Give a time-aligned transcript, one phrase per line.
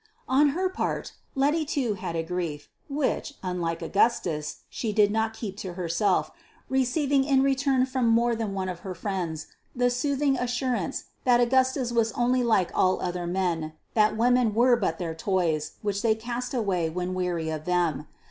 [0.27, 5.57] On her part, Letty too had her grief, which, unlike Augustus, she did not keep
[5.57, 6.31] to herself,
[6.69, 9.45] receiving in return from more than one of her friends
[9.75, 14.97] the soothing assurance that Augustus was only like all other men; that women were but
[14.97, 18.07] their toys, which they cast away when weary of them.